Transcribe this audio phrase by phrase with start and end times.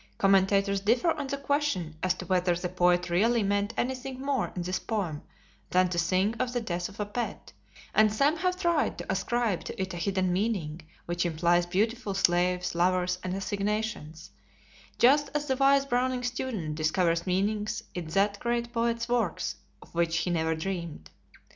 [0.17, 4.63] Commentators differ on the question as to whether the poet really meant anything more in
[4.63, 5.21] this poem
[5.69, 7.53] than to sing of the death of a pet,
[7.93, 12.73] and some have tried to ascribe to it a hidden meaning which implies beautiful slaves,
[12.73, 14.31] lovers, and assignations;
[14.97, 20.17] just as the wise Browning student discovers meanings in that great poet's works of which
[20.17, 21.11] he never dreamed.